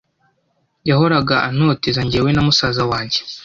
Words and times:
yahoraga 0.89 1.35
antoteza 1.47 2.01
njyewe 2.05 2.29
na 2.33 2.41
musaza 2.47 2.83
wanjye 2.91 3.19